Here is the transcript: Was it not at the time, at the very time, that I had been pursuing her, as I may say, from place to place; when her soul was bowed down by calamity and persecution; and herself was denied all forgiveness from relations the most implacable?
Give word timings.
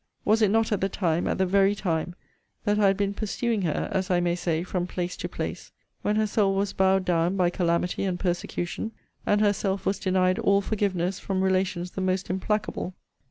Was 0.25 0.41
it 0.41 0.49
not 0.49 0.71
at 0.71 0.81
the 0.81 0.89
time, 0.89 1.27
at 1.27 1.37
the 1.37 1.45
very 1.45 1.75
time, 1.75 2.15
that 2.63 2.79
I 2.79 2.87
had 2.87 2.97
been 2.97 3.13
pursuing 3.13 3.61
her, 3.61 3.87
as 3.93 4.09
I 4.09 4.19
may 4.19 4.33
say, 4.33 4.63
from 4.63 4.87
place 4.87 5.15
to 5.17 5.29
place; 5.29 5.71
when 6.01 6.15
her 6.15 6.25
soul 6.25 6.55
was 6.55 6.73
bowed 6.73 7.05
down 7.05 7.37
by 7.37 7.51
calamity 7.51 8.03
and 8.03 8.19
persecution; 8.19 8.93
and 9.27 9.41
herself 9.41 9.85
was 9.85 9.99
denied 9.99 10.39
all 10.39 10.59
forgiveness 10.59 11.19
from 11.19 11.43
relations 11.43 11.91
the 11.91 12.01
most 12.01 12.31
implacable? 12.31 12.95